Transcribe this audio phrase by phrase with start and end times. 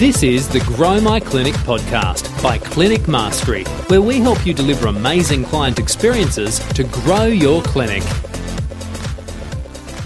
[0.00, 4.88] This is the Grow My Clinic podcast by Clinic Mastery, where we help you deliver
[4.88, 8.02] amazing client experiences to grow your clinic.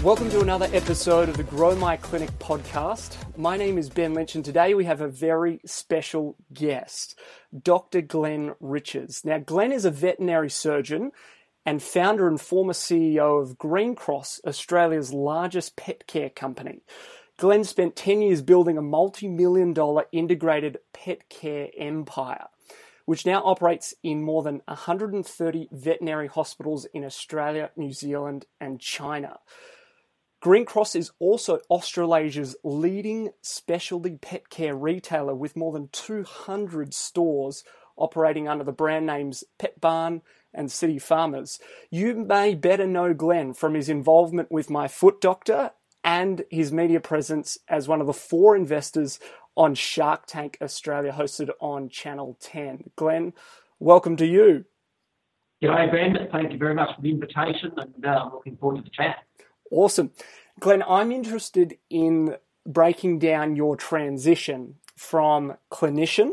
[0.03, 3.15] Welcome to another episode of the Grow My Clinic podcast.
[3.37, 7.17] My name is Ben Lynch, and today we have a very special guest,
[7.57, 8.01] Dr.
[8.01, 9.23] Glenn Richards.
[9.23, 11.13] Now, Glenn is a veterinary surgeon
[11.65, 16.81] and founder and former CEO of Green Cross, Australia's largest pet care company.
[17.37, 22.45] Glenn spent 10 years building a multi million dollar integrated pet care empire,
[23.05, 29.39] which now operates in more than 130 veterinary hospitals in Australia, New Zealand, and China.
[30.39, 37.63] Green Cross is also Australasia's leading specialty pet care retailer with more than 200 stores
[37.97, 40.21] operating under the brand names Petbarn
[40.53, 41.59] and City Farmers.
[41.89, 45.71] You may better know Glenn from his involvement with My Foot Doctor
[46.05, 49.19] and his media presence as one of the four investors
[49.57, 52.91] on Shark Tank Australia, hosted on Channel 10.
[52.95, 53.33] Glenn,
[53.79, 54.65] welcome to you.
[55.63, 56.27] G'day, Ben.
[56.31, 59.17] Thank you very much for the invitation, and uh, I'm looking forward to the chat.
[59.71, 60.11] Awesome.
[60.59, 62.35] Glenn, I'm interested in
[62.67, 66.31] breaking down your transition from clinician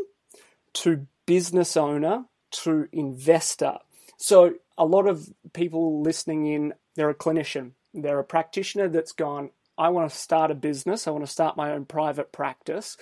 [0.75, 3.79] to business owner to investor.
[4.19, 9.51] So, a lot of people listening in, they're a clinician, they're a practitioner that's gone,
[9.79, 12.97] I want to start a business, I want to start my own private practice.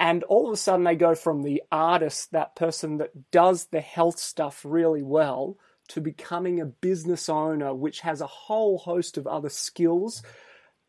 [0.00, 3.80] And all of a sudden, they go from the artist, that person that does the
[3.80, 9.26] health stuff really well, to becoming a business owner, which has a whole host of
[9.26, 10.22] other skills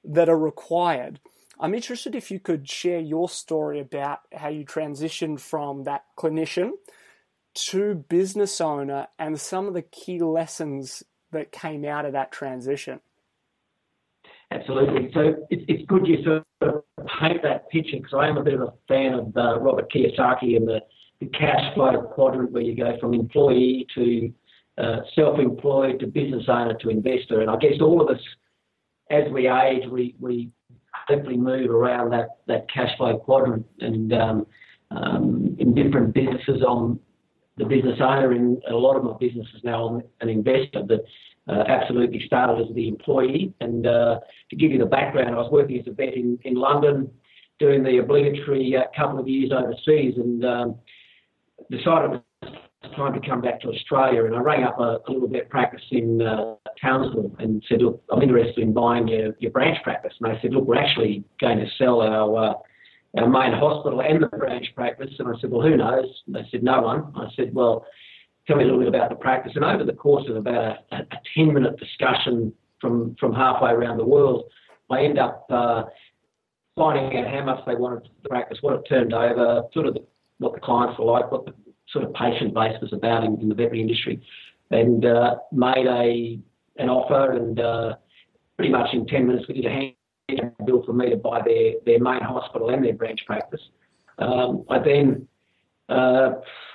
[0.03, 1.19] that are required.
[1.59, 6.71] I'm interested if you could share your story about how you transitioned from that clinician
[7.53, 12.99] to business owner and some of the key lessons that came out of that transition.
[14.53, 15.09] Absolutely.
[15.13, 16.83] So it's, it's good you sort of
[17.19, 20.55] paint that picture because I am a bit of a fan of uh, Robert Kiyosaki
[20.57, 20.79] and the,
[21.19, 24.31] the cash flow quadrant where you go from employee to
[24.77, 27.41] uh, self-employed to business owner to investor.
[27.41, 28.21] And I guess all of us,
[29.09, 30.51] as we age, we, we
[31.07, 33.65] hopefully move around that, that cash flow quadrant.
[33.79, 34.47] And um,
[34.91, 36.99] um, in different businesses, I'm
[37.57, 38.33] the business owner.
[38.33, 40.83] In a lot of my businesses now, I'm an investor.
[40.87, 41.01] But
[41.47, 43.53] uh, absolutely started as the employee.
[43.59, 46.55] And uh, to give you the background, I was working as a vet in, in
[46.55, 47.09] London,
[47.59, 50.75] doing the obligatory uh, couple of years overseas, and um,
[51.69, 52.49] decided it
[52.81, 54.25] was time to come back to Australia.
[54.25, 58.01] And I rang up a, a little vet practice in uh, Townsville and said, "Look,
[58.11, 61.59] I'm interested in buying your, your branch practice." And they said, "Look, we're actually going
[61.59, 62.53] to sell our." Uh,
[63.15, 65.11] our main hospital and the branch practice.
[65.19, 66.05] And I said, Well, who knows?
[66.25, 67.13] And they said, No one.
[67.15, 67.85] I said, Well,
[68.47, 69.53] tell me a little bit about the practice.
[69.55, 73.97] And over the course of about a, a 10 minute discussion from, from halfway around
[73.97, 74.43] the world,
[74.89, 75.83] I end up uh,
[76.75, 80.05] finding out how much they wanted the practice, what it turned over, sort of the,
[80.39, 81.53] what the clients were like, what the
[81.89, 84.21] sort of patient base was about in, in the veterinary industry,
[84.71, 86.39] and uh, made a
[86.81, 87.33] an offer.
[87.33, 87.95] And uh,
[88.57, 89.93] pretty much in 10 minutes, we did a hand
[90.85, 93.61] for me to buy their, their main hospital and their branch practice.
[94.17, 95.27] Um, I then
[95.89, 96.31] uh,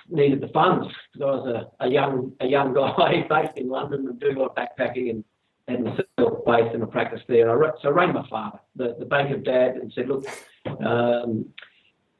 [0.09, 4.07] needed the funds because I was a, a young a young guy based in London
[4.09, 5.25] and doing a lot of backpacking and
[5.69, 7.51] and myself based in a practice there.
[7.51, 10.25] I, so I rang my father, the, the bank of dad, and said, look,
[10.81, 11.45] um,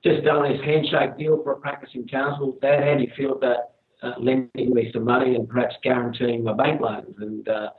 [0.05, 2.59] just done this handshake deal for a practice in Townsville.
[2.61, 3.71] Dad, how do you feel about
[4.03, 7.17] uh, lending me some money and perhaps guaranteeing my bank loans?
[7.19, 7.71] And uh,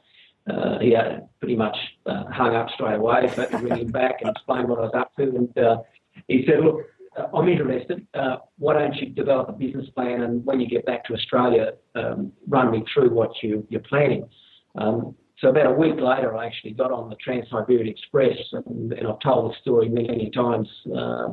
[0.50, 3.28] uh, he uh, pretty much uh, hung up straight away.
[3.28, 5.24] Had ring him back and explain what I was up to.
[5.24, 5.78] And uh,
[6.28, 6.82] he said, look,
[7.18, 8.06] uh, I'm interested.
[8.14, 11.74] Uh, why don't you develop a business plan and when you get back to Australia,
[11.96, 14.28] um, run me through what you, you're planning.
[14.78, 19.08] Um, so about a week later, I actually got on the Trans-Siberian Express, and, and
[19.08, 20.68] I've told the story many, times.
[20.94, 21.30] Uh,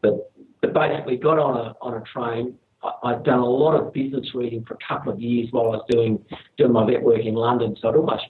[0.00, 2.54] but, but basically, got on a on a train.
[2.82, 5.68] I, had done a lot of business reading for a couple of years while I
[5.68, 6.24] was doing
[6.56, 7.76] doing my vet work in London.
[7.80, 8.26] So I'd almost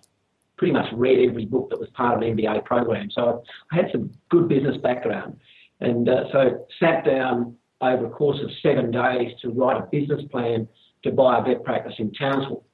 [0.57, 3.11] pretty much read every book that was part of an MBA program.
[3.11, 5.39] So I had some good business background.
[5.81, 10.23] And uh, so sat down over a course of seven days to write a business
[10.31, 10.69] plan
[11.05, 12.64] to buy a vet practice in Townsville.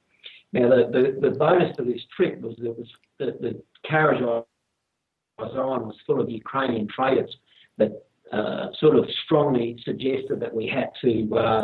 [0.51, 2.87] Now, the, the, the bonus to this trip was that was
[3.19, 4.41] the, the carriage I
[5.41, 7.35] was on was full of Ukrainian traders
[7.77, 7.91] that
[8.31, 11.63] uh, sort of strongly suggested that we had to uh,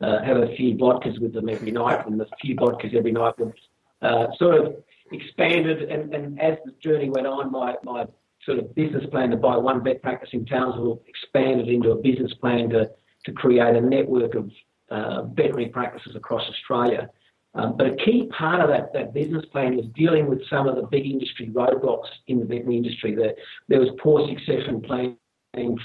[0.00, 3.38] uh, have a few vodkas with them every night, and the few vodkas every night
[3.38, 3.54] would
[4.02, 4.76] uh, sort of
[5.12, 5.90] expanded.
[5.90, 8.06] And, and as the journey went on, my, my
[8.46, 12.32] sort of business plan to buy one vet practice in Townsville expanded into a business
[12.34, 12.90] plan to,
[13.24, 14.50] to create a network of
[14.90, 17.08] uh, veterinary practices across Australia.
[17.54, 20.76] Um, but a key part of that, that business plan was dealing with some of
[20.76, 23.14] the big industry roadblocks in the veterinary industry.
[23.14, 23.34] There,
[23.68, 25.16] there was poor succession planning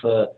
[0.01, 0.29] for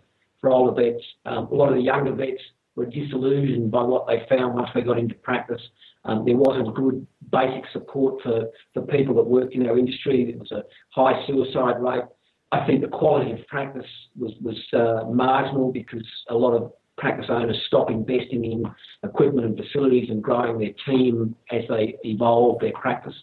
[0.41, 1.03] for older vets.
[1.25, 2.41] Um, a lot of the younger vets
[2.75, 5.61] were disillusioned by what they found once they got into practice.
[6.05, 10.25] Um, there wasn't good basic support for, for people that worked in our industry.
[10.25, 12.03] There was a high suicide rate.
[12.51, 13.85] I think the quality of practice
[14.17, 18.63] was, was uh, marginal because a lot of practice owners stop investing in
[19.03, 23.15] equipment and facilities and growing their team as they evolve their practice.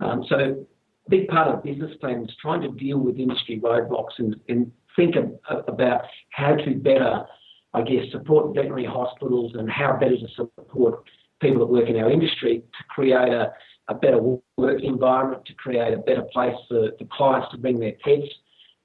[0.00, 0.36] Um, so
[1.06, 4.36] a big part of the business plan was trying to deal with industry roadblocks and,
[4.48, 5.32] and think of,
[5.68, 7.24] about how to better,
[7.74, 11.04] I guess, support veterinary hospitals and how better to support
[11.40, 13.52] people that work in our industry to create a,
[13.88, 14.20] a better
[14.56, 18.28] work environment, to create a better place for the clients to bring their pets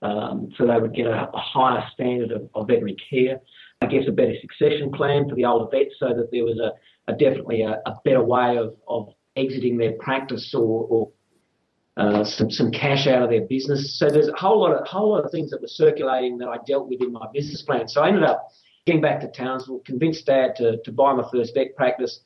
[0.01, 3.39] um, so they would get a, a higher standard of, of, veterinary care.
[3.81, 7.11] I guess a better succession plan for the older vets so that there was a,
[7.11, 11.11] a definitely a, a, better way of, of exiting their practice or, or
[11.97, 13.97] uh, some, some cash out of their business.
[13.97, 16.57] So there's a whole lot of whole lot of things that were circulating that I
[16.67, 17.87] dealt with in my business plan.
[17.87, 18.47] So I ended up
[18.87, 22.21] getting back to Townsville, convinced Dad to, to buy my first vet practice,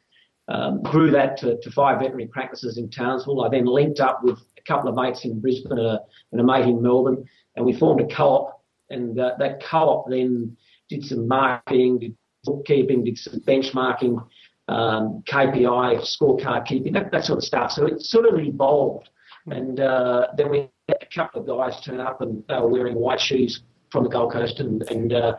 [0.47, 3.43] um, grew that to, to, five veterinary practices in Townsville.
[3.43, 5.99] I then linked up with a couple of mates in Brisbane and a,
[6.31, 7.25] and a mate in Melbourne,
[7.55, 8.63] and we formed a co-op.
[8.91, 10.55] And uh, that co-op then
[10.87, 14.23] did some marketing, did bookkeeping, did some benchmarking,
[14.67, 17.71] um, KPI, scorecard keeping, that, that, sort of stuff.
[17.71, 19.09] So it sort of evolved.
[19.47, 22.95] And uh, then we had a couple of guys turn up and they were wearing
[22.95, 25.33] white shoes from the Gold Coast and, and uh,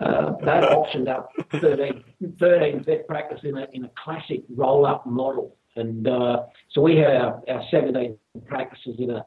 [0.00, 2.04] uh, they optioned up 13,
[2.38, 5.56] 13 vet practice in a, in a classic roll-up model.
[5.76, 8.16] And uh, so we had our, our 17
[8.46, 9.24] practices in a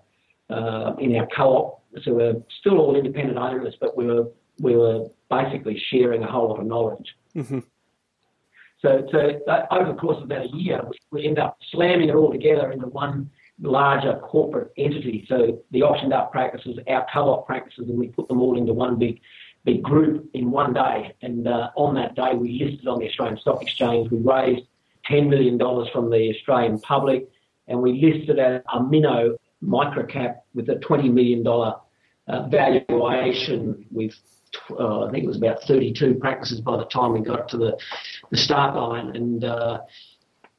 [0.50, 1.84] uh, in our co-op.
[2.04, 4.28] So we're still all independent owners, but we were
[4.60, 7.16] we were basically sharing a whole lot of knowledge.
[7.36, 7.60] Mm-hmm.
[8.82, 10.82] So, so uh, over the course of about a year,
[11.12, 13.30] we end up slamming it all together into one
[13.62, 15.26] larger corporate entity.
[15.28, 18.98] So the optioned up practices, our co-op practices, and we put them all into one
[18.98, 19.20] big
[19.66, 21.16] big group in one day.
[21.22, 24.12] And uh, on that day, we listed on the Australian Stock Exchange.
[24.12, 24.68] We raised
[25.10, 25.58] $10 million
[25.92, 27.30] from the Australian public,
[27.68, 34.14] and we listed at a minnow microcap with a $20 million uh, valuation with
[34.72, 37.78] uh, I think it was about 32 practices by the time we got to the,
[38.32, 39.16] the start line.
[39.16, 39.82] And uh,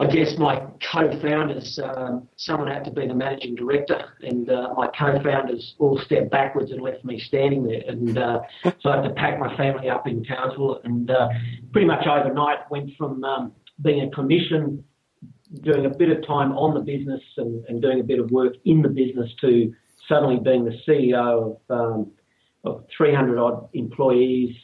[0.00, 4.86] I guess my co-founders, um, someone had to be the managing director, and uh, my
[4.98, 7.82] co-founders all stepped backwards and left me standing there.
[7.86, 8.40] And uh,
[8.80, 11.28] so I had to pack my family up in Townsville, and uh,
[11.72, 13.52] pretty much overnight went from um,
[13.82, 14.82] being a clinician,
[15.60, 18.54] doing a bit of time on the business and, and, doing a bit of work
[18.64, 19.70] in the business, to
[20.08, 22.10] suddenly being the CEO of, um,
[22.64, 24.56] of 300 odd employees,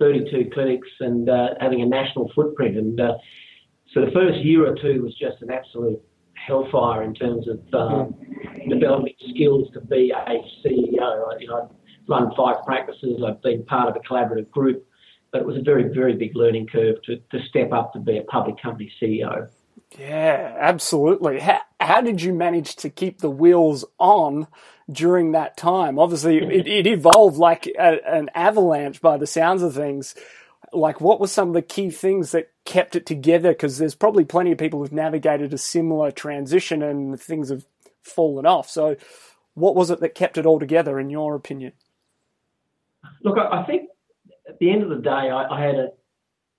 [0.00, 2.76] 32 clinics, and uh, having a national footprint.
[2.76, 3.12] And uh,
[3.92, 6.00] so the first year or two was just an absolute
[6.34, 8.14] hellfire in terms of um,
[8.68, 10.34] developing skills to be a
[10.64, 11.40] CEO.
[11.40, 11.76] You know, I've
[12.08, 13.22] run five practices.
[13.26, 14.86] I've been part of a collaborative group,
[15.32, 18.18] but it was a very, very big learning curve to, to step up to be
[18.18, 19.48] a public company CEO.
[19.98, 21.40] Yeah, absolutely.
[21.40, 24.46] How, how did you manage to keep the wheels on
[24.90, 25.98] during that time?
[25.98, 30.14] Obviously, it, it evolved like a, an avalanche by the sounds of things
[30.72, 33.50] like what were some of the key things that kept it together?
[33.50, 37.66] Because there's probably plenty of people who've navigated a similar transition and things have
[38.02, 38.68] fallen off.
[38.68, 38.96] So,
[39.54, 41.72] what was it that kept it all together, in your opinion?
[43.22, 43.90] Look, I think
[44.48, 45.88] at the end of the day, I, I had a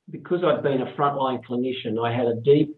[0.09, 2.77] because I'd been a frontline clinician, I had a deep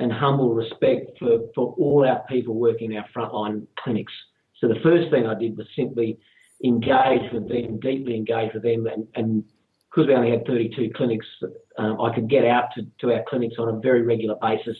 [0.00, 4.12] and humble respect for, for all our people working in our frontline clinics.
[4.60, 6.18] So the first thing I did was simply
[6.62, 9.44] engage with them, deeply engage with them, and, and
[9.98, 11.26] because we only had 32 clinics,
[11.76, 14.76] um, I could get out to, to our clinics on a very regular basis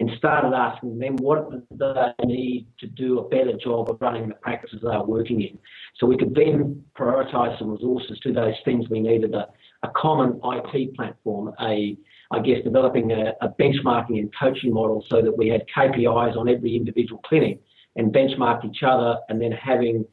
[0.00, 4.34] and started asking them what they need to do a better job of running the
[4.34, 5.56] practices they are working in.
[5.98, 9.46] So we could then prioritise some resources to those things we needed a,
[9.84, 11.96] a common IT platform, a
[12.32, 16.48] I guess developing a, a benchmarking and coaching model so that we had KPIs on
[16.48, 17.60] every individual clinic
[17.94, 20.04] and benchmark each other and then having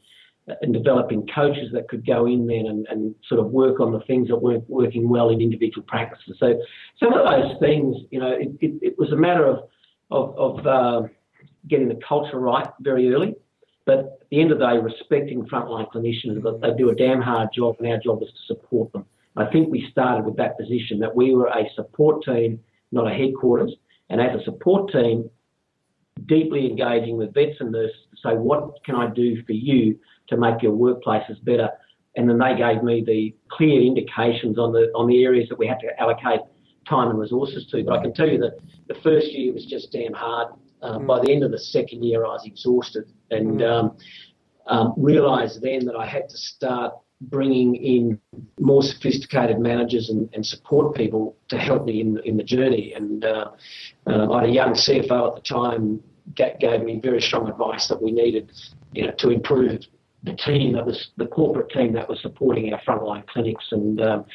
[0.62, 4.02] and developing coaches that could go in then and, and, sort of work on the
[4.02, 6.36] things that weren't working well in individual practices.
[6.38, 6.60] So
[7.02, 9.70] some of those things, you know, it, it, it was a matter of
[10.12, 11.08] of, of uh,
[11.68, 13.36] getting the culture right very early,
[13.86, 17.22] but at the end of the day, respecting frontline clinicians that they do a damn
[17.22, 19.06] hard job, and our job is to support them.
[19.36, 22.60] I think we started with that position that we were a support team,
[22.92, 23.74] not a headquarters,
[24.10, 25.30] and as a support team,
[26.26, 29.98] deeply engaging with vets and nurses to say, what can I do for you
[30.30, 31.70] to make your workplaces better.
[32.16, 35.68] And then they gave me the clear indications on the on the areas that we
[35.68, 36.42] had to allocate
[36.88, 37.84] time and resources to.
[37.84, 40.50] But I can tell you that the first year was just damn hard.
[40.82, 41.08] Um, mm.
[41.08, 43.72] By the end of the second year, I was exhausted and mm.
[43.72, 43.98] um,
[44.68, 48.20] um, realised then that I had to start bringing in
[48.60, 52.94] more sophisticated managers and, and support people to help me in, in the journey.
[52.94, 53.52] And uh,
[54.06, 56.04] uh, I had a young CFO at the time
[56.36, 58.52] gave me very strong advice that we needed,
[58.94, 59.82] you know, to improve
[60.24, 63.66] the team that was the corporate team that was supporting our frontline clinics.
[63.72, 64.26] And um,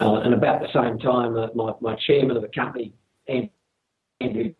[0.00, 2.92] uh, and about the same time, uh, my, my chairman of the company,
[3.26, 4.54] Andrew,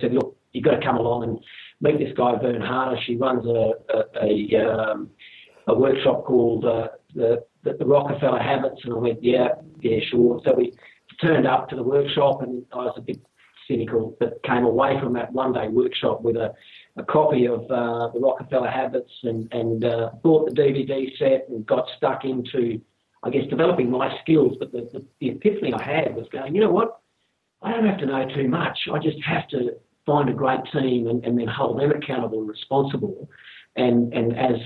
[0.00, 1.38] said, look, you've got to come along and
[1.80, 3.04] meet this guy, Verne Harnish.
[3.06, 5.10] He runs a, a, a, um,
[5.66, 8.82] a workshop called uh, the, the, the Rockefeller Habits.
[8.84, 9.48] And I went, yeah,
[9.80, 10.40] yeah, sure.
[10.44, 10.74] So we
[11.20, 13.20] turned up to the workshop and I was a bit
[13.68, 16.54] cynical, but came away from that one day workshop with a,
[16.96, 21.66] a copy of uh, the Rockefeller Habits and, and uh, bought the DVD set and
[21.66, 22.80] got stuck into,
[23.22, 24.56] I guess, developing my skills.
[24.58, 27.00] But the, the, the epiphany I had was going, you know what?
[27.62, 28.78] I don't have to know too much.
[28.92, 32.48] I just have to find a great team and, and then hold them accountable and
[32.48, 33.28] responsible.
[33.76, 34.56] And, and as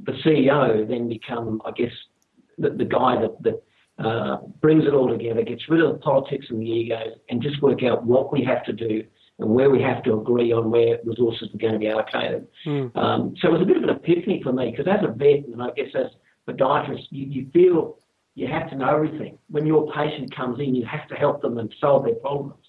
[0.00, 1.92] the CEO, then become, I guess,
[2.58, 3.62] the, the guy that, that
[3.98, 7.62] uh, brings it all together, gets rid of the politics and the egos, and just
[7.62, 9.02] work out what we have to do
[9.38, 12.46] and where we have to agree on where resources are going to be allocated.
[12.66, 12.96] Mm.
[12.96, 15.46] Um, so it was a bit of an epiphany for me because as a vet,
[15.52, 16.06] and I guess as
[16.46, 17.98] a podiatrist, you, you feel
[18.34, 19.38] you have to know everything.
[19.48, 22.64] When your patient comes in, you have to help them and solve their problems.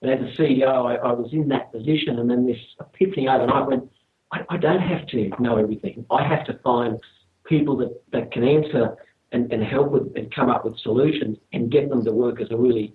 [0.00, 3.68] And as a CEO, I, I was in that position, and then this epiphany overnight
[3.68, 3.84] went,
[4.32, 6.04] I, I don't have to know everything.
[6.10, 6.98] I have to find
[7.44, 8.96] people that, that can answer
[9.32, 12.50] and, and help with and come up with solutions and get them to work as
[12.50, 12.94] a really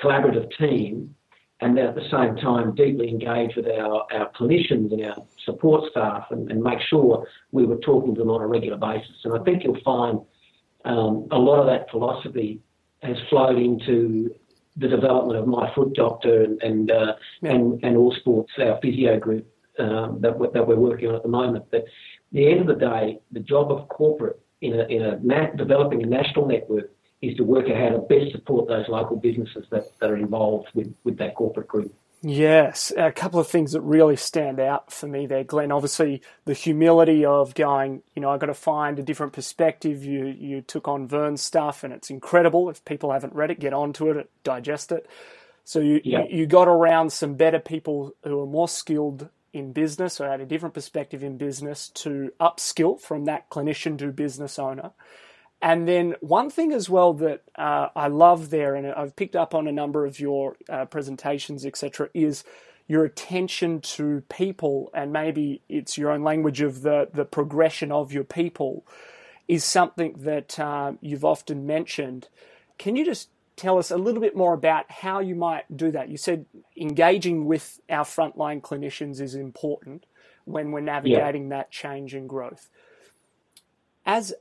[0.00, 1.14] collaborative team
[1.60, 5.90] and then at the same time deeply engage with our, our clinicians and our support
[5.90, 9.16] staff and, and make sure we were talking to them on a regular basis.
[9.24, 10.20] And I think you'll find
[10.84, 12.60] um, a lot of that philosophy
[13.02, 14.34] has flowed into
[14.76, 19.46] the development of my foot doctor and and, uh, and, and Allsports, our physio group
[19.78, 21.64] um, that, we're, that we're working on at the moment.
[21.70, 21.86] But at
[22.32, 26.02] the end of the day, the job of corporate in a, in a na- developing
[26.02, 26.90] a national network
[27.20, 30.68] is to work out how to best support those local businesses that, that are involved
[30.74, 31.94] with, with that corporate group.
[32.22, 35.70] Yes, a couple of things that really stand out for me there, Glenn.
[35.70, 40.02] Obviously, the humility of going, you know, I've got to find a different perspective.
[40.02, 42.70] You you took on Verne's stuff, and it's incredible.
[42.70, 45.06] If people haven't read it, get onto it, digest it.
[45.64, 46.24] So you, yeah.
[46.30, 50.40] you, you got around some better people who are more skilled in business or had
[50.40, 54.90] a different perspective in business to upskill from that clinician to business owner.
[55.62, 59.54] And then one thing as well that uh, I love there, and I've picked up
[59.54, 62.44] on a number of your uh, presentations, etc., is
[62.86, 68.12] your attention to people, and maybe it's your own language of the the progression of
[68.12, 68.84] your people,
[69.48, 72.28] is something that uh, you've often mentioned.
[72.76, 76.08] Can you just tell us a little bit more about how you might do that?
[76.08, 76.46] You said
[76.76, 80.06] engaging with our frontline clinicians is important
[80.44, 81.58] when we're navigating yeah.
[81.58, 82.68] that change and growth.
[84.04, 84.34] As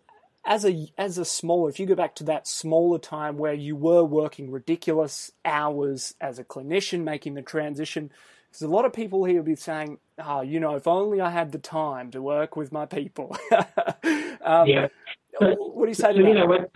[0.45, 3.75] as a as a smaller, if you go back to that smaller time where you
[3.75, 8.11] were working ridiculous hours as a clinician, making the transition,
[8.51, 11.29] there's a lot of people here will be saying, "Oh, you know, if only I
[11.29, 13.37] had the time to work with my people."
[14.41, 14.87] um, yeah.
[15.39, 16.33] What do you say so, to you that?
[16.33, 16.67] Know, when,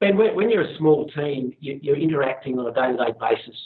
[0.00, 3.56] Ben, when, when, you're a small team, you, you're interacting on a day-to-day basis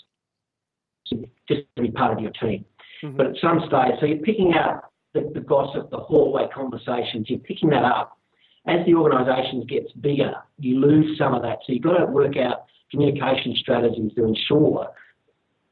[1.49, 2.64] just to be part of your team.
[3.02, 3.16] Mm-hmm.
[3.16, 7.40] But at some stage, so you're picking up the, the gossip, the hallway conversations, you're
[7.40, 8.16] picking that up
[8.66, 11.58] as the organisation gets bigger, you lose some of that.
[11.66, 14.88] So you've got to work out communication strategies to ensure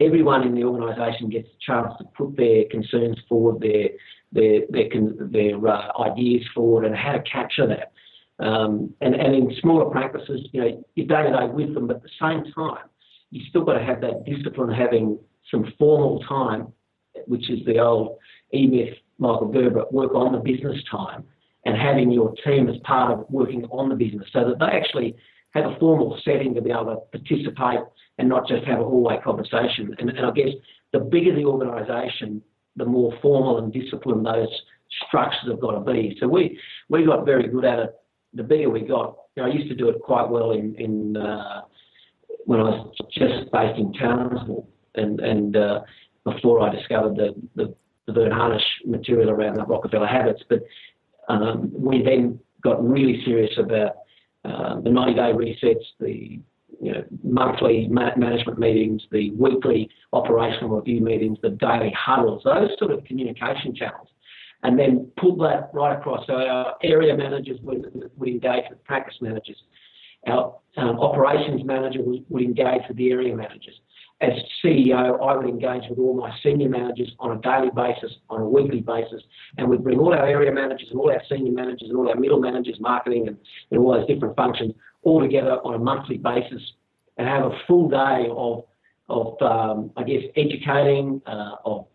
[0.00, 3.90] everyone in the organisation gets a chance to put their concerns forward, their
[4.32, 4.88] their their,
[5.20, 7.92] their uh, ideas forward, and how to capture that.
[8.40, 11.96] Um, and, and in smaller practices, you know, you're day to day with them, but
[11.96, 12.86] at the same time,
[13.30, 15.18] you still got to have that discipline, having
[15.50, 16.72] some formal time,
[17.26, 18.18] which is the old
[18.54, 21.24] E Myth Michael Gerber work on the business time
[21.64, 25.16] and having your team as part of working on the business so that they actually
[25.50, 27.80] have a formal setting to be able to participate
[28.18, 29.94] and not just have a hallway conversation.
[29.98, 30.52] And, and I guess
[30.92, 32.42] the bigger the organisation,
[32.76, 34.48] the more formal and disciplined those
[35.06, 36.16] structures have got to be.
[36.20, 37.94] So we, we got very good at it.
[38.34, 41.16] The bigger we got, you know, I used to do it quite well in, in
[41.16, 41.62] uh,
[42.44, 45.80] when I was just based in Townsville and, and uh,
[46.24, 47.74] before I discovered the, the,
[48.06, 50.42] the Verne Harnish material around the Rockefeller habits.
[50.48, 50.60] But
[51.28, 53.92] um, we then got really serious about
[54.44, 56.40] uh, the 90-day resets, the
[56.80, 62.70] you know, monthly ma- management meetings, the weekly operational review meetings, the daily huddles, those
[62.78, 64.08] sort of communication channels.
[64.64, 66.26] And then pull that right across.
[66.26, 69.56] So our area managers would, would engage with practice managers.
[70.26, 73.80] Our um, operations manager would, would engage with the area managers.
[74.20, 78.40] as CEO, I would engage with all my senior managers on a daily basis, on
[78.40, 79.22] a weekly basis,
[79.56, 82.16] and we'd bring all our area managers and all our senior managers and all our
[82.16, 83.36] middle managers, marketing and,
[83.70, 86.62] and all those different functions all together on a monthly basis
[87.16, 88.64] and have a full day of,
[89.08, 91.86] of um, I guess, educating, uh, of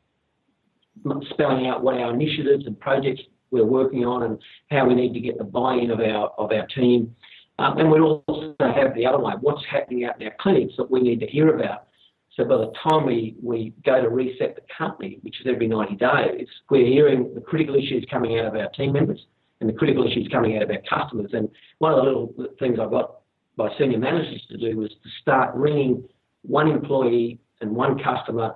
[1.32, 3.22] spelling out what our initiatives and projects
[3.52, 4.40] we're working on and
[4.72, 7.16] how we need to get the buy-in of our of our team.
[7.60, 10.90] Um, and we also have the other way, what's happening out in our clinics that
[10.90, 11.88] we need to hear about.
[12.36, 15.96] So by the time we, we go to reset the company, which is every 90
[15.96, 19.24] days, we're hearing the critical issues coming out of our team members
[19.62, 21.30] and the critical issues coming out of our customers.
[21.34, 21.48] And
[21.78, 23.20] one of the little things I got
[23.56, 26.04] by senior managers to do was to start ringing
[26.42, 28.56] one employee and one customer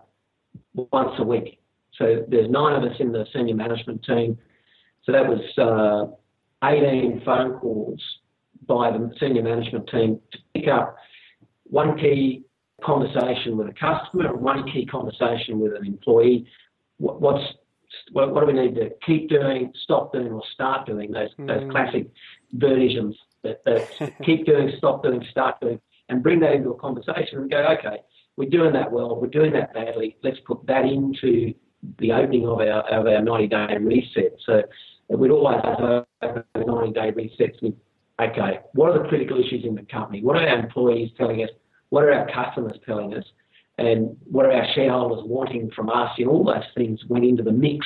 [0.73, 1.59] once a week.
[1.97, 4.37] So there's nine of us in the senior management team.
[5.03, 8.01] So that was uh, 18 phone calls
[8.67, 10.95] by the senior management team to pick up
[11.63, 12.43] one key
[12.83, 16.47] conversation with a customer, one key conversation with an employee.
[16.97, 17.43] What, what's
[18.11, 21.11] what, what, do we need to keep doing, stop doing, or start doing?
[21.11, 21.47] Those mm.
[21.47, 22.09] those classic
[22.53, 27.39] versions that, that keep doing, stop doing, start doing, and bring that into a conversation
[27.39, 27.99] and go, okay,
[28.35, 30.17] we're doing that well, we're doing that badly.
[30.21, 31.53] Let's put that into
[31.99, 34.33] the opening of our of our 90 day reset.
[34.45, 34.63] So
[35.09, 37.73] we'd always have a 90 day resets with,
[38.19, 40.23] okay, what are the critical issues in the company?
[40.23, 41.49] What are our employees telling us?
[41.89, 43.23] What are our customers telling us?
[43.77, 46.09] And what are our shareholders wanting from us?
[46.17, 47.85] And all those things went into the mix.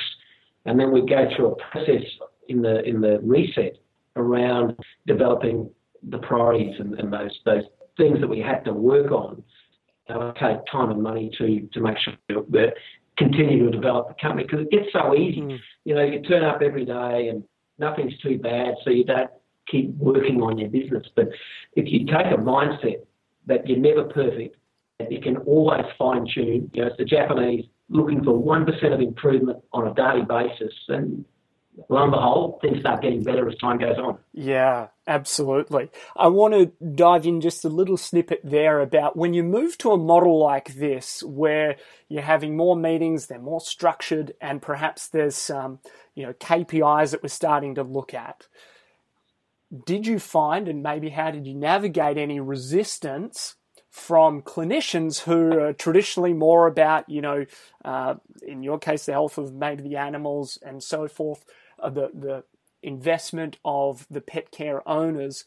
[0.64, 2.02] And then we go through a process
[2.48, 3.78] in the in the reset
[4.16, 5.70] around developing
[6.08, 7.64] the priorities and, and those those
[7.96, 9.42] things that we had to work on.
[10.08, 12.74] take time and money to to make sure that
[13.18, 15.40] continue to develop the company because it gets so easy.
[15.40, 15.58] Mm.
[15.84, 17.44] You know, you turn up every day and
[17.78, 19.30] nothing's too bad, so you don't
[19.68, 21.06] keep working on your business.
[21.14, 21.28] But
[21.74, 23.04] if you take a mindset
[23.46, 24.56] that you're never perfect,
[24.98, 29.00] and you can always fine tune, you know, it's the Japanese looking for 1% of
[29.00, 31.24] improvement on a daily basis, and
[31.88, 34.18] lo and behold, things start getting better as time goes on.
[34.32, 35.90] Yeah, absolutely.
[36.16, 39.92] I want to dive in just a little snippet there about when you move to
[39.92, 41.76] a model like this, where
[42.08, 45.78] you're having more meetings, they're more structured, and perhaps there's some,
[46.14, 48.46] you know, KPIs that we're starting to look at.
[49.86, 53.56] Did you find, and maybe how did you navigate any resistance
[53.88, 57.44] from clinicians who are traditionally more about, you know,
[57.84, 58.14] uh,
[58.46, 61.44] in your case, the health of maybe the animals and so forth,
[61.82, 62.44] uh, the the
[62.82, 65.44] investment of the pet care owners,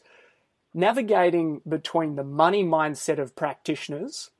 [0.72, 4.30] navigating between the money mindset of practitioners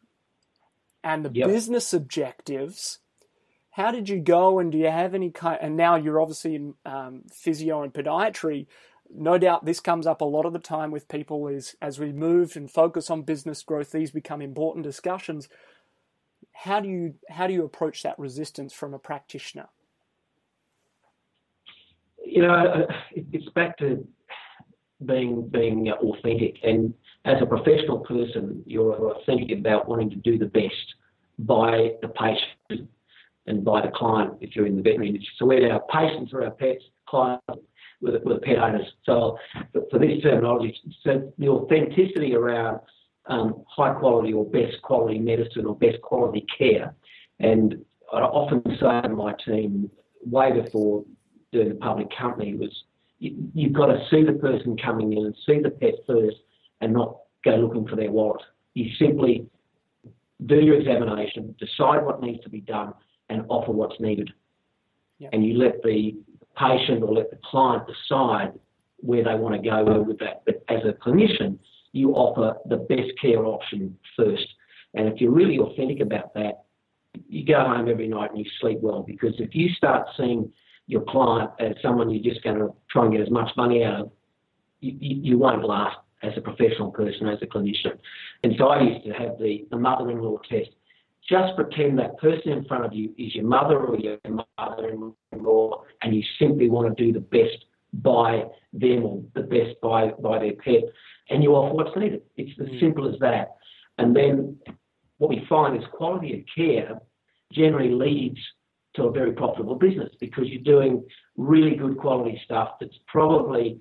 [1.03, 1.49] and the yep.
[1.49, 2.99] business objectives.
[3.71, 5.59] How did you go, and do you have any kind?
[5.61, 8.67] And now you're obviously in um, physio and podiatry
[9.15, 12.13] no doubt this comes up a lot of the time with people is as we
[12.13, 15.49] move and focus on business growth these become important discussions
[16.53, 19.69] how do you how do you approach that resistance from a practitioner
[22.37, 24.07] you know it's back to
[25.05, 26.95] being being authentic and
[27.25, 30.87] as a professional person you're thinking about wanting to do the best
[31.41, 32.89] by the patient
[33.47, 36.45] and by the client if you're in the veterinary industry so we're our patients or
[36.45, 37.43] our pets clients
[38.01, 38.87] with, with the pet owners.
[39.05, 39.39] So
[39.91, 42.81] for this terminology, so the authenticity around
[43.27, 46.95] um, high quality or best quality medicine or best quality care.
[47.41, 49.91] And I often say to my team,
[50.25, 51.05] way before
[51.57, 52.71] doing the public company, was
[53.19, 56.37] you, you've got to see the person coming in and see the pet first
[56.81, 58.43] and not go looking for their wallet.
[58.75, 59.47] You simply
[60.45, 62.93] do your examination, decide what needs to be done,
[63.31, 64.31] and offer what's needed.
[65.19, 65.31] Yep.
[65.33, 66.15] And you let the
[66.59, 68.53] patient or let the client decide
[68.99, 70.43] where they want to go with that.
[70.45, 71.59] But as a clinician,
[71.93, 74.47] you offer the best care option first.
[74.95, 76.65] And if you're really authentic about that,
[77.29, 80.53] you go home every night and you sleep well because if you start seeing
[80.87, 84.01] your client as someone you're just going to try and get as much money out
[84.01, 84.11] of,
[84.81, 87.99] you, you, won't last as a professional person, as a clinician.
[88.45, 90.71] And so I used to have the, the mother-in-law test
[91.29, 94.19] just pretend that person in front of you is your mother or your
[94.59, 100.13] mother-in-law, and you simply want to do the best by them or the best by,
[100.21, 100.85] by their pet,
[101.31, 102.23] and you offer what's needed.
[102.37, 102.81] It's as mm.
[102.81, 103.57] simple as that.
[103.99, 104.57] And then
[105.19, 107.01] what we find is quality of care
[107.53, 108.39] generally leads
[108.97, 111.05] to a very profitable business because you're doing
[111.37, 113.79] really good quality stuff that's probably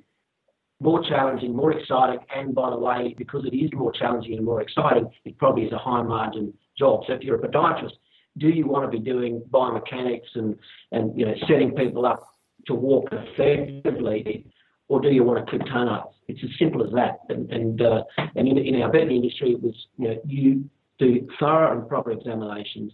[0.82, 4.62] more challenging, more exciting, and by the way, because it is more challenging and more
[4.62, 7.04] exciting, it probably is a high margin job.
[7.08, 7.93] So if you're a podiatrist,
[8.38, 10.56] do you want to be doing biomechanics and,
[10.91, 12.28] and you know setting people up
[12.67, 14.45] to walk effectively,
[14.89, 16.13] or do you want to clip toenails?
[16.28, 17.19] It's as simple as that.
[17.30, 18.04] And and, uh,
[18.36, 22.12] and in, in our veterinary industry, it was you know you do thorough and proper
[22.12, 22.91] examinations,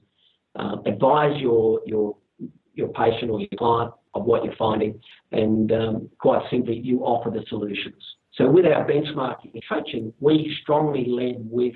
[0.56, 2.18] uh, advise your your
[2.74, 5.00] your patient or your client of what you're finding,
[5.32, 8.02] and um, quite simply, you offer the solutions.
[8.34, 11.76] So with our benchmarking and coaching, we strongly led with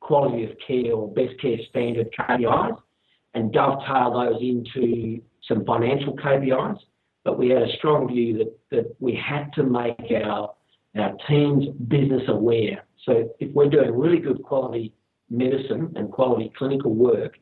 [0.00, 2.78] quality of care or best care standard KPIs
[3.34, 6.78] and dovetail those into some financial KPIs.
[7.24, 10.54] But we had a strong view that, that we had to make our,
[10.98, 12.84] our teams business aware.
[13.04, 14.92] So if we're doing really good quality
[15.30, 17.36] medicine and quality clinical work,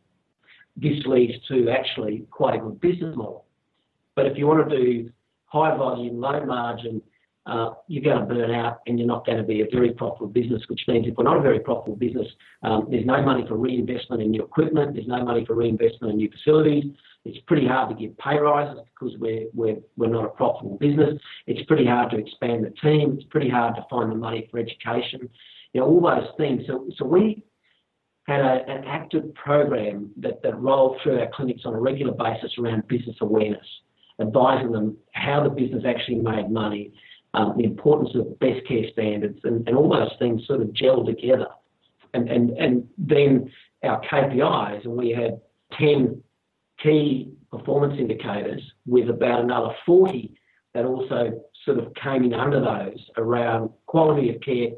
[0.77, 3.45] this leads to actually quite a good business model.
[4.17, 5.11] But if you want to do
[5.47, 7.03] high volume, low margin,
[7.47, 10.29] uh, you're going to burn out and you're not going to be a very profitable
[10.29, 12.27] business, which means if we're not a very profitable business,
[12.63, 16.17] um, there's no money for reinvestment in new equipment, there's no money for reinvestment in
[16.19, 16.85] new facilities.
[17.25, 21.21] It's pretty hard to give pay rises because we're, we're, we're not a profitable business.
[21.47, 23.17] It's pretty hard to expand the team.
[23.19, 25.29] It's pretty hard to find the money for education.
[25.73, 26.63] You know, all those things.
[26.67, 27.45] So, so we
[28.31, 32.53] had a, an active program that, that rolled through our clinics on a regular basis
[32.59, 33.67] around business awareness,
[34.21, 36.93] advising them how the business actually made money,
[37.35, 41.05] um, the importance of best care standards, and, and all those things sort of gel
[41.05, 41.49] together.
[42.15, 43.51] And, and, and then
[43.83, 45.41] our KPIs, and we had
[45.79, 46.23] 10
[46.83, 50.33] key performance indicators with about another 40
[50.75, 54.69] that also sort of came in under those around quality of care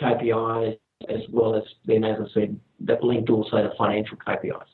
[0.00, 0.78] KPIs,
[1.08, 4.64] as well as then, as I said, that linked also to financial KPIs.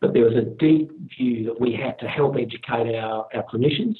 [0.00, 3.96] But there was a deep view that we had to help educate our, our clinicians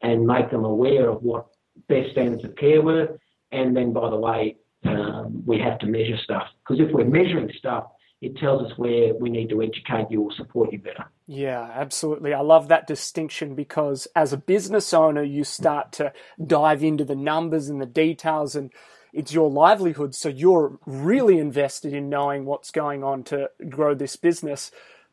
[0.00, 1.46] and make them aware of what
[1.88, 3.18] best standards of care were.
[3.52, 7.50] And then, by the way, um, we have to measure stuff because if we're measuring
[7.56, 7.84] stuff,
[8.20, 11.04] it tells us where we need to educate you or support you better.
[11.26, 12.32] Yeah, absolutely.
[12.32, 16.12] I love that distinction because as a business owner, you start to
[16.44, 18.70] dive into the numbers and the details, and
[19.12, 20.14] it's your livelihood.
[20.14, 24.70] So you're really invested in knowing what's going on to grow this business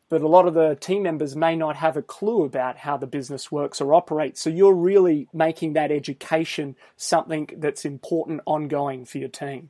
[0.09, 3.05] but a lot of the team members may not have a clue about how the
[3.05, 4.41] business works or operates.
[4.41, 9.69] So you're really making that education something that's important ongoing for your team.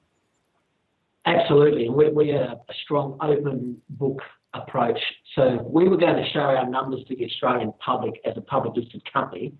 [1.25, 1.89] Absolutely.
[1.89, 4.21] We, we a strong open book
[4.53, 4.99] approach.
[5.35, 8.75] So we were going to show our numbers to the Australian public as a public
[8.77, 9.53] listed company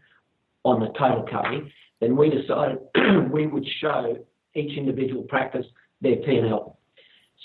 [0.64, 1.72] on the total company.
[2.00, 2.80] Then we decided
[3.32, 4.16] we would show
[4.56, 5.66] each individual practice
[6.02, 6.78] their P&L.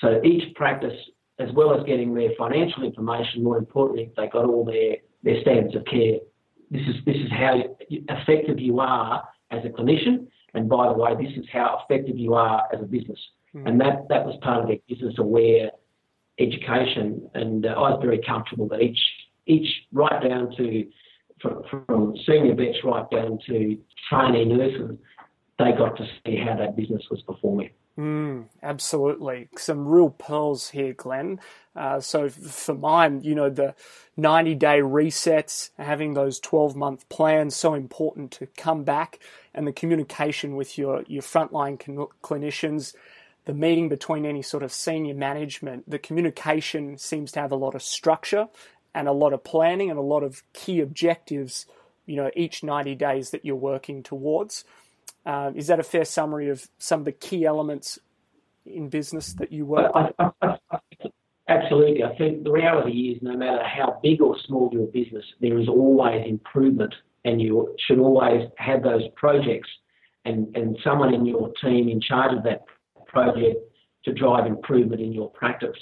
[0.01, 0.95] So each practice
[1.39, 5.75] as well as getting their financial information, more importantly, they got all their, their standards
[5.75, 6.19] of care.
[6.71, 11.15] This is, this is how effective you are as a clinician, and by the way,
[11.21, 13.19] this is how effective you are as a business.
[13.55, 13.69] Mm.
[13.69, 15.71] And that, that was part of their business aware
[16.39, 18.99] education, and uh, I was very comfortable that each,
[19.47, 20.87] each right down to
[21.41, 24.97] from, from senior vets right down to trainee nurses,
[25.59, 27.71] they got to see how that business was performing.
[27.99, 29.49] Mm, absolutely.
[29.57, 31.39] Some real pearls here, Glenn.
[31.77, 33.75] Uh, so for mine, you know, the
[34.17, 39.21] 90 day resets, having those 12 month plans, so important to come back
[39.55, 41.79] and the communication with your, your frontline
[42.23, 42.95] clinicians,
[43.45, 47.75] the meeting between any sort of senior management, the communication seems to have a lot
[47.75, 48.49] of structure
[48.95, 51.67] and a lot of planning and a lot of key objectives,
[52.07, 54.65] you know, each 90 days that you're working towards.
[55.27, 57.99] Um, is that a fair summary of some of the key elements
[58.67, 59.91] in business that you work?
[59.95, 60.57] I, I, I,
[61.49, 62.05] absolutely.
[62.05, 65.69] I think the reality is, no matter how big or small your business, there is
[65.69, 69.69] always improvement, and you should always have those projects
[70.25, 72.65] and, and someone in your team in charge of that
[73.07, 73.57] project
[74.05, 75.77] to drive improvement in your practice,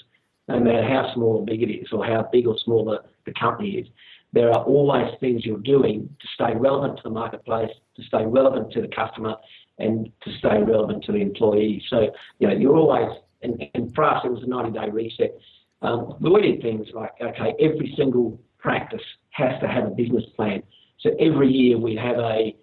[0.49, 3.33] no matter how small or big it is, or how big or small the, the
[3.39, 3.87] company is
[4.33, 8.73] there are always things you're doing to stay relevant to the marketplace, to stay relevant
[8.73, 9.37] to the customer,
[9.79, 11.83] and to stay relevant to the employee.
[11.89, 15.39] So, you know, you're always, and, and for us, it was a 90 day reset.
[15.83, 20.63] Um, we did things like, okay, every single practice has to have a business plan.
[21.01, 22.55] So every year we have a,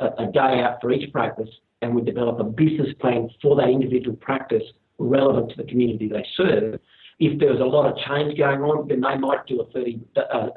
[0.00, 1.48] a, a day out for each practice
[1.80, 4.64] and we develop a business plan for that individual practice
[4.98, 6.80] relevant to the community they serve.
[7.20, 10.48] If there's a lot of change going on, then they might do a 30, uh,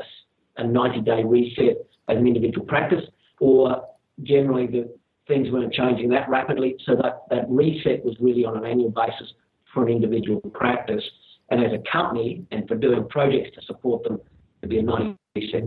[0.61, 3.03] a 90 day reset as an individual practice,
[3.39, 3.83] or
[4.23, 4.93] generally the
[5.27, 6.75] things weren't changing that rapidly.
[6.85, 9.33] So that, that reset was really on an annual basis
[9.73, 11.03] for an individual practice.
[11.49, 14.19] And as a company, and for doing projects to support them,
[14.61, 15.63] it'd be a 90 reset.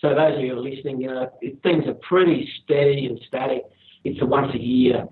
[0.00, 1.30] So those of you who are listening, you know,
[1.62, 3.62] things are pretty steady and static.
[4.04, 5.06] It's a once a year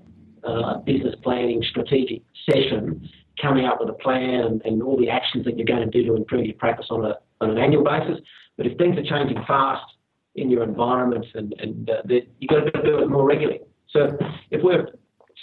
[0.44, 3.08] uh, business planning strategic session,
[3.40, 6.06] coming up with a plan and, and, all the actions that you're going to do
[6.06, 8.18] to improve your practice on, a, on an annual basis.
[8.56, 9.84] But if things are changing fast
[10.34, 12.02] in your environment, and, and uh,
[12.38, 13.60] you've got to do it more regularly.
[13.88, 14.16] So
[14.50, 14.86] if we're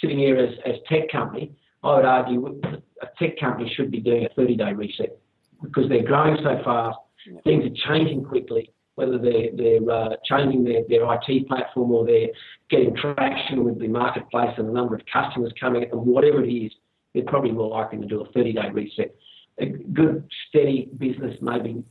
[0.00, 2.60] sitting here as, as tech company, I would argue
[3.02, 5.18] a tech company should be doing a 30 day reset
[5.62, 6.98] because they're growing so fast,
[7.44, 8.72] things are changing quickly.
[8.94, 12.28] Whether they're, they're uh, changing their, their IT platform or they're
[12.68, 16.48] getting traction with the marketplace and the number of customers coming at them, whatever it
[16.48, 16.72] is,
[17.14, 19.14] they're probably more likely to do a 30 day reset.
[19.60, 21.82] A good, steady business, maybe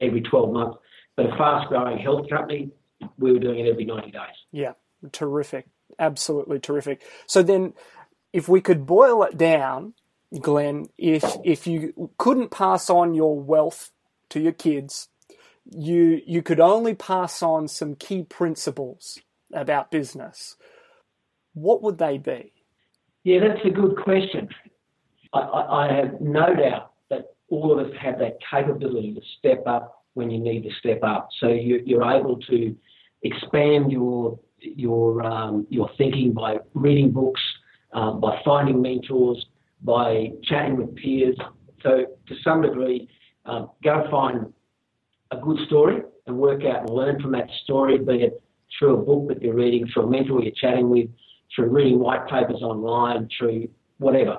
[0.00, 0.78] every 12 months,
[1.16, 2.70] but a fast growing health company,
[3.18, 4.20] we were doing it every 90 days.
[4.52, 4.74] Yeah,
[5.12, 5.66] terrific.
[5.98, 7.02] Absolutely terrific.
[7.26, 7.74] So then,
[8.32, 9.94] if we could boil it down,
[10.40, 13.90] Glenn, if if you couldn't pass on your wealth
[14.30, 15.08] to your kids,
[15.64, 19.18] you you could only pass on some key principles
[19.52, 20.56] about business.
[21.54, 22.52] What would they be?
[23.24, 24.48] Yeah, that's a good question.
[25.32, 29.66] I, I, I have no doubt that all of us have that capability to step
[29.66, 31.28] up when you need to step up.
[31.40, 32.74] So you, you're able to
[33.22, 37.40] expand your your um, your thinking by reading books,
[37.92, 39.46] um, by finding mentors,
[39.82, 41.36] by chatting with peers.
[41.82, 43.08] So to some degree,
[43.44, 44.52] um, go find
[45.30, 48.42] a good story and work out and learn from that story, be it
[48.78, 51.08] through a book that you're reading, through a mentor you're chatting with,
[51.54, 54.38] through reading white papers online, through whatever.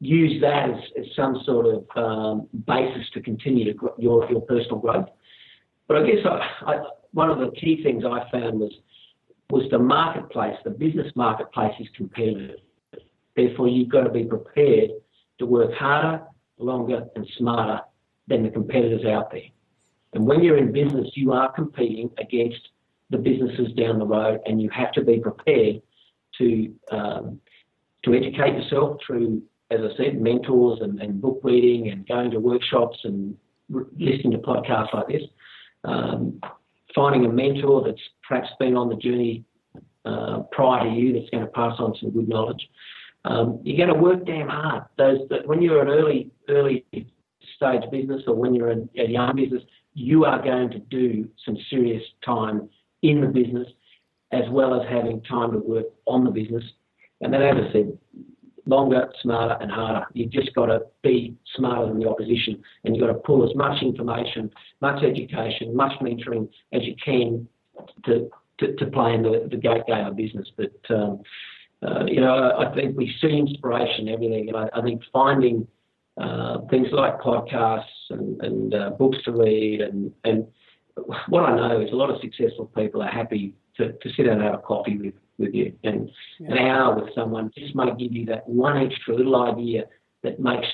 [0.00, 4.40] Use that as, as some sort of um, basis to continue to grow your, your
[4.42, 5.08] personal growth.
[5.88, 6.82] But I guess I, I,
[7.12, 8.72] one of the key things I found was
[9.50, 12.60] was the marketplace, the business marketplace is competitive.
[13.34, 14.90] Therefore, you've got to be prepared
[15.38, 16.22] to work harder,
[16.58, 17.80] longer, and smarter
[18.28, 19.42] than the competitors out there.
[20.12, 22.60] And when you're in business, you are competing against
[23.10, 25.82] the businesses down the road, and you have to be prepared
[26.40, 27.40] to um,
[28.04, 32.40] to educate yourself through, as I said, mentors and, and book reading and going to
[32.40, 33.36] workshops and
[33.68, 35.22] re- listening to podcasts like this.
[35.84, 36.40] Um,
[36.94, 39.44] finding a mentor that's perhaps been on the journey
[40.04, 42.68] uh, prior to you that's going to pass on some good knowledge.
[43.24, 44.84] Um, you're going to work damn hard.
[44.96, 46.86] Those that when you're an early early
[47.56, 49.62] stage business or when you're a, a young business,
[49.94, 52.68] you are going to do some serious time
[53.02, 53.68] in the business
[54.32, 56.64] as well as having time to work on the business.
[57.20, 57.98] And then, as I said,
[58.66, 60.06] longer, smarter, and harder.
[60.14, 63.54] You've just got to be smarter than the opposition, and you've got to pull as
[63.56, 67.48] much information, much education, much mentoring as you can
[68.06, 70.48] to to, to play in the, the game of business.
[70.56, 71.22] But um,
[71.82, 75.66] uh, you know, I think we see inspiration everything, and I, I think finding
[76.20, 80.46] uh, things like podcasts and, and uh, books to read, and and
[81.28, 84.34] what I know is a lot of successful people are happy to, to sit down
[84.34, 85.72] and have a coffee with with you.
[85.82, 86.52] And yeah.
[86.52, 89.84] an hour with someone just might give you that one extra little idea
[90.22, 90.68] that makes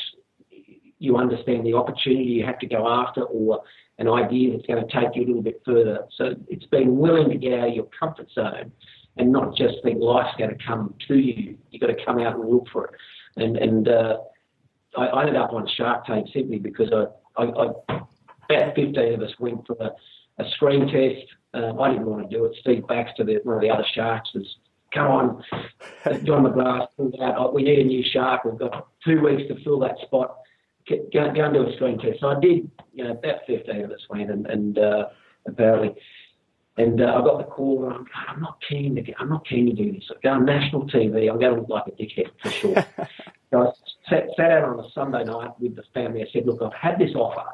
[0.99, 3.63] you understand the opportunity you have to go after or
[3.99, 6.01] an idea that's going to take you a little bit further.
[6.17, 8.73] So it's being willing to get out of your comfort zone
[9.17, 11.57] and not just think life's going to come to you.
[11.71, 12.95] You've got to come out and look for it.
[13.37, 14.17] And, and uh,
[14.97, 18.01] I, I ended up on Shark Tank simply because I, I, I
[18.49, 19.91] about 15 of us went for a,
[20.39, 22.57] a screen test um, I didn't want to do it.
[22.61, 24.57] Steve Baxter, the, one of the other sharks, was
[24.93, 25.45] come on,
[26.25, 27.35] John McGrath pulled out.
[27.39, 28.45] Oh, we need a new shark.
[28.45, 30.37] We've got two weeks to fill that spot.
[30.89, 32.21] Go, go and do a screen test.
[32.21, 32.71] So I did.
[32.93, 35.05] You know, about 15 of us went, and, and uh,
[35.47, 35.95] apparently.
[36.79, 39.47] And uh, I got the call, and I'm, I'm not keen to get, I'm not
[39.49, 40.05] keen to do this.
[40.11, 41.31] I go on national TV.
[41.31, 42.75] I'm going to look like a dickhead for sure.
[43.51, 46.21] so I sat, sat out on a Sunday night with the family.
[46.21, 47.49] I said, look, I've had this offer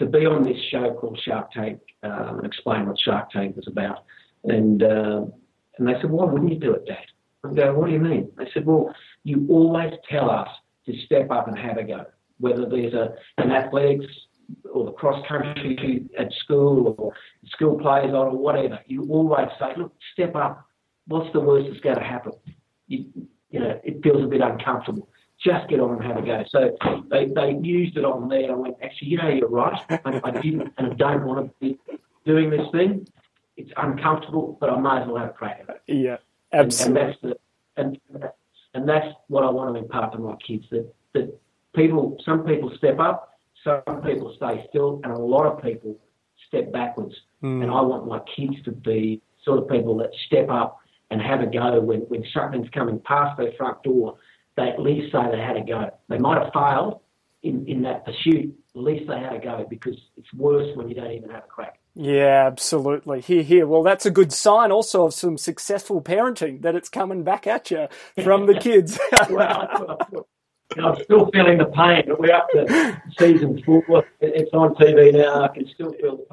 [0.00, 3.68] to be on this show called Shark Tank um, and explain what Shark Tank was
[3.68, 4.04] about.
[4.44, 5.26] And uh,
[5.78, 6.96] and they said, why wouldn't you do it, Dad?
[7.44, 8.30] I go, what do you mean?
[8.36, 10.48] They said, well, you always tell us
[10.86, 12.04] to step up and have a go,
[12.38, 14.06] whether there's a, an athletics
[14.72, 17.12] or the cross country at school or
[17.46, 18.80] school plays on or whatever.
[18.86, 20.66] You always say, look, step up.
[21.06, 22.32] What's the worst that's going to happen?
[22.88, 23.06] You,
[23.50, 25.08] you know, it feels a bit uncomfortable
[25.42, 26.44] just get on and have a go.
[26.48, 26.76] So
[27.10, 28.42] they, they used it on there.
[28.42, 29.80] And I went, actually, you know, you're right.
[29.90, 31.78] I, I didn't and I don't want to be
[32.24, 33.06] doing this thing.
[33.56, 35.82] It's uncomfortable, but I might as well have a crack at it.
[35.86, 36.16] Yeah,
[36.52, 37.00] absolutely.
[37.00, 37.36] And, and that's the
[37.76, 38.32] and
[38.74, 41.38] and that's what I want to impart to my kids that that
[41.74, 45.98] people, some people step up, some people stay still, and a lot of people
[46.48, 47.14] step backwards.
[47.42, 47.62] Mm.
[47.62, 50.78] And I want my kids to be sort of people that step up
[51.10, 54.16] and have a go when, when something's coming past their front door
[54.60, 55.90] they at least say they had a go.
[56.08, 57.00] They might have failed
[57.42, 60.94] in, in that pursuit, at least they had a go because it's worse when you
[60.94, 61.78] don't even have a crack.
[61.94, 63.20] Yeah, absolutely.
[63.20, 63.66] Here, here.
[63.66, 67.70] Well, that's a good sign also of some successful parenting that it's coming back at
[67.70, 67.88] you
[68.22, 68.98] from the kids.
[69.30, 69.98] well,
[70.78, 74.04] I'm still feeling the pain, but we're up to season four.
[74.20, 75.44] It's on TV now.
[75.44, 76.26] I can still feel the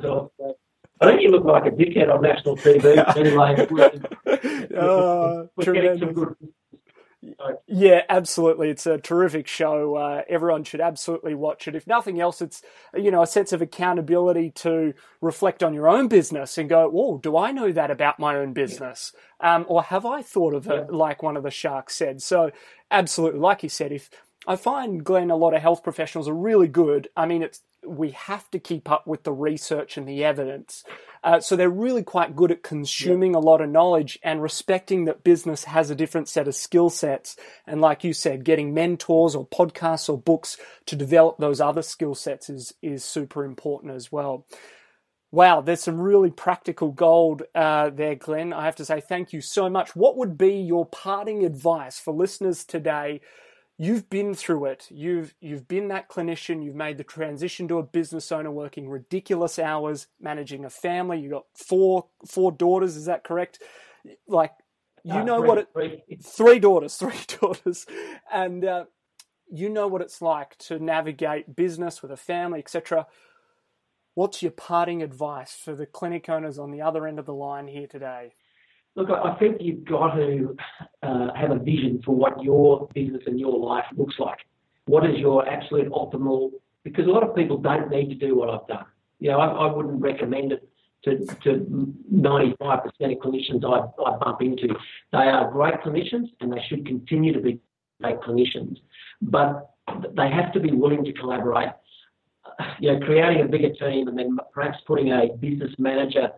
[0.00, 0.52] pain.
[1.00, 1.06] I still look at myself.
[1.06, 3.16] I think you look like a dickhead on national TV.
[3.16, 6.36] anyway, oh, we're getting some good.
[7.66, 8.70] Yeah, absolutely.
[8.70, 9.96] It's a terrific show.
[9.96, 11.74] Uh, everyone should absolutely watch it.
[11.74, 12.62] If nothing else, it's
[12.94, 17.18] you know a sense of accountability to reflect on your own business and go, "Oh,
[17.18, 20.92] do I know that about my own business?" Um, or have I thought of it
[20.92, 22.22] like one of the sharks said?
[22.22, 22.52] So,
[22.90, 24.10] absolutely, like you said, if
[24.46, 27.08] I find Glenn, a lot of health professionals are really good.
[27.16, 30.84] I mean, it's we have to keep up with the research and the evidence.
[31.22, 35.24] Uh, so they're really quite good at consuming a lot of knowledge and respecting that
[35.24, 37.36] business has a different set of skill sets.
[37.66, 42.14] And like you said, getting mentors or podcasts or books to develop those other skill
[42.14, 44.46] sets is, is super important as well.
[45.30, 48.52] Wow, there's some really practical gold uh, there, Glenn.
[48.52, 49.94] I have to say thank you so much.
[49.94, 53.20] What would be your parting advice for listeners today
[53.78, 54.86] you've been through it.
[54.90, 56.64] You've you've been that clinician.
[56.64, 61.20] You've made the transition to a business owner, working ridiculous hours, managing a family.
[61.20, 62.96] You got four four daughters.
[62.96, 63.62] Is that correct?
[64.26, 64.52] Like
[65.04, 66.02] you uh, know three, what it three.
[66.22, 67.86] three daughters, three daughters,
[68.32, 68.84] and uh,
[69.50, 73.06] you know what it's like to navigate business with a family, etc.
[74.14, 77.68] What's your parting advice for the clinic owners on the other end of the line
[77.68, 78.34] here today?
[78.96, 80.56] Look, I think you've got to
[81.02, 84.38] uh, have a vision for what your business and your life looks like.
[84.86, 86.50] What is your absolute optimal?
[86.82, 88.86] Because a lot of people don't need to do what I've done.
[89.20, 90.68] You know, I, I wouldn't recommend it
[91.04, 94.68] to, to 95% of clinicians I, I bump into.
[95.12, 97.60] They are great clinicians and they should continue to be
[98.00, 98.78] great clinicians,
[99.22, 99.70] but
[100.16, 101.70] they have to be willing to collaborate.
[102.80, 106.30] You know, creating a bigger team and then perhaps putting a business manager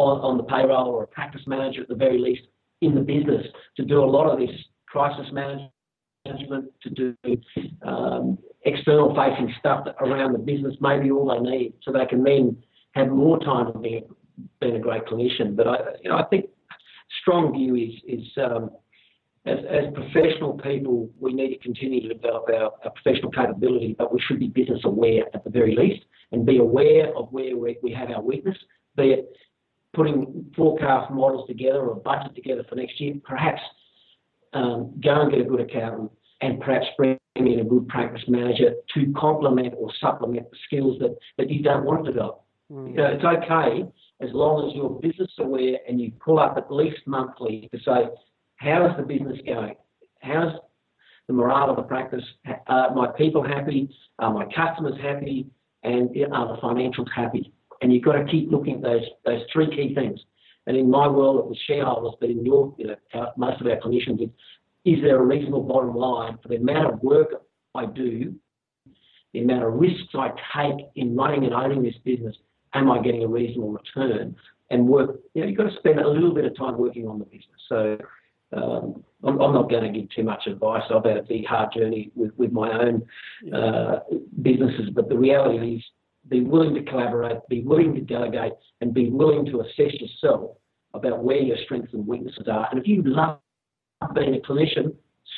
[0.00, 2.42] on, on the payroll or a practice manager at the very least
[2.80, 4.50] in the business to do a lot of this
[4.86, 5.70] crisis management,
[6.82, 7.14] to do
[7.82, 12.56] um, external facing stuff around the business, maybe all they need, so they can then
[12.92, 14.02] have more time to be
[14.60, 15.54] being a great clinician.
[15.54, 16.46] But I, you know, I think
[17.20, 18.70] strong view is is um,
[19.46, 24.12] as, as professional people, we need to continue to develop our, our, professional capability, but
[24.12, 27.78] we should be business aware at the very least and be aware of where we,
[27.82, 28.56] we have our weakness,
[28.96, 29.32] be it
[29.94, 33.60] putting forecast models together or a budget together for next year, perhaps
[34.52, 38.74] um, go and get a good accountant and perhaps bring in a good practice manager
[38.94, 42.42] to complement or supplement the skills that, that you don't want to develop.
[42.70, 42.90] Mm.
[42.90, 43.84] You know, it's okay
[44.20, 48.08] as long as you're business aware and you pull up at least monthly to say,
[48.56, 49.74] how is the business going?
[50.20, 50.52] How's
[51.26, 52.24] the morale of the practice?
[52.66, 53.88] Are my people happy?
[54.18, 55.46] Are my customers happy?
[55.82, 57.52] And are the financials happy?
[57.80, 60.20] And you've got to keep looking at those those three key things.
[60.66, 63.66] And in my world, it was shareholders, but in your, you know, our, most of
[63.66, 64.32] our clinicians, it's,
[64.84, 67.28] is there a reasonable bottom line for the amount of work
[67.74, 68.34] I do,
[69.32, 72.36] the amount of risks I take in running and owning this business?
[72.74, 74.36] Am I getting a reasonable return?
[74.70, 77.18] And work, you know, you've got to spend a little bit of time working on
[77.18, 77.60] the business.
[77.68, 77.98] So
[78.52, 80.82] um, I'm, I'm, not going to give too much advice.
[80.94, 83.02] I've had a big hard journey with, with my own
[83.52, 84.00] uh,
[84.42, 85.84] businesses, but the reality is
[86.28, 90.56] be willing to collaborate, be willing to delegate, and be willing to assess yourself
[90.94, 92.68] about where your strengths and weaknesses are.
[92.70, 93.38] And if you love
[94.14, 94.94] being a clinician,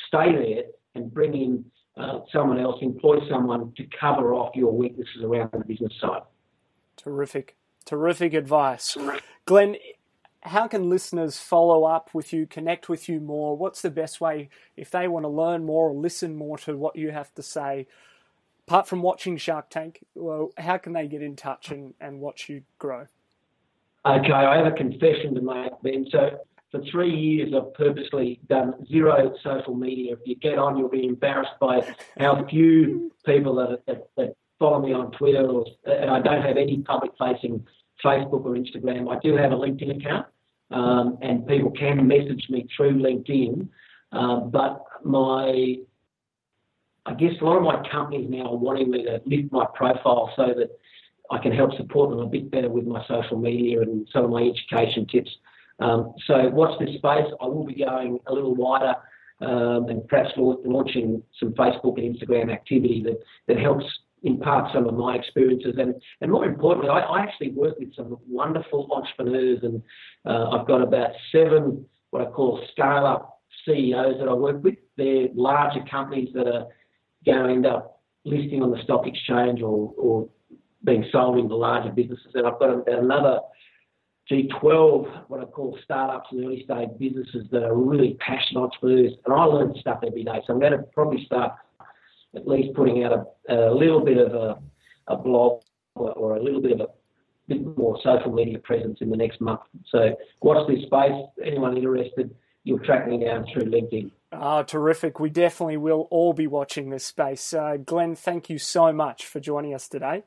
[0.07, 0.63] stay there
[0.95, 1.65] and bring in
[1.97, 6.21] uh, someone else, employ someone to cover off your weaknesses around the business side.
[6.97, 8.97] Terrific, terrific advice.
[9.45, 9.75] Glenn,
[10.41, 13.55] how can listeners follow up with you, connect with you more?
[13.55, 16.95] What's the best way if they want to learn more or listen more to what
[16.95, 17.87] you have to say?
[18.67, 22.49] Apart from watching Shark Tank, well, how can they get in touch and, and watch
[22.49, 23.07] you grow?
[24.05, 26.05] Okay, I have a confession to make, Ben.
[26.11, 26.39] So
[26.71, 30.13] for three years, I've purposely done zero social media.
[30.13, 34.81] If you get on, you'll be embarrassed by how few people that, that, that follow
[34.81, 37.65] me on Twitter, or, and I don't have any public-facing
[38.03, 39.13] Facebook or Instagram.
[39.13, 40.27] I do have a LinkedIn account,
[40.71, 43.67] um, and people can message me through LinkedIn.
[44.11, 45.77] Um, but my
[47.05, 50.31] I guess a lot of my companies now are wanting me to lift my profile
[50.35, 50.69] so that
[51.31, 54.29] I can help support them a bit better with my social media and some of
[54.29, 55.29] my education tips.
[55.79, 57.25] Um, so watch this space.
[57.41, 58.95] I will be going a little wider
[59.41, 63.85] um, and perhaps launching some Facebook and Instagram activity that, that helps
[64.23, 65.75] impart some of my experiences.
[65.77, 69.81] And, and more importantly, I, I actually work with some wonderful entrepreneurs and
[70.25, 74.75] uh, I've got about seven what I call scale up CEOs that I work with.
[74.97, 76.67] They're larger companies that are
[77.25, 80.29] going to end up listing on the stock exchange or, or
[80.83, 82.31] being sold into larger businesses.
[82.33, 83.39] And I've got about another
[84.31, 89.13] G12, what I call startups and early stage businesses that are really passionate entrepreneurs.
[89.25, 90.41] And I learn stuff every day.
[90.45, 91.53] So I'm going to probably start
[92.35, 94.59] at least putting out a, a little bit of a,
[95.07, 95.61] a blog
[95.95, 96.87] or, or, a little bit of a
[97.47, 99.61] bit more social media presence in the next month.
[99.89, 101.11] So watch this space.
[101.45, 104.09] Anyone interested, you'll track me down through LinkedIn.
[104.35, 105.19] Oh, terrific.
[105.19, 107.53] We definitely will all be watching this space.
[107.53, 110.23] Uh, Glenn, thank you so much for joining us today.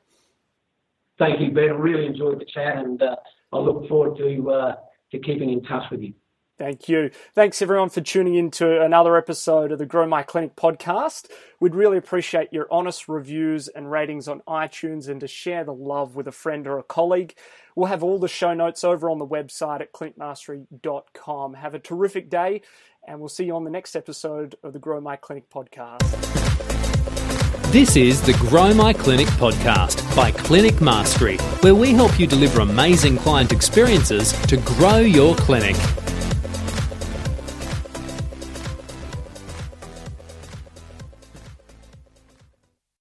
[1.19, 1.65] Thank you, Ben.
[1.65, 3.15] I really enjoyed the chat and uh,
[3.51, 4.75] I look forward to, uh,
[5.11, 6.13] to keeping in touch with you.
[6.57, 7.11] Thank you.
[7.35, 11.27] Thanks everyone for tuning in to another episode of the Grow My Clinic podcast.
[11.59, 16.15] We'd really appreciate your honest reviews and ratings on iTunes and to share the love
[16.15, 17.35] with a friend or a colleague.
[17.75, 21.53] We'll have all the show notes over on the website at clinicmastery.com.
[21.53, 22.63] Have a terrific day
[23.07, 26.01] and we'll see you on the next episode of the Grow My Clinic podcast.
[27.71, 32.61] This is the Grow My Clinic podcast by Clinic Mastery, where we help you deliver
[32.61, 35.75] amazing client experiences to grow your clinic.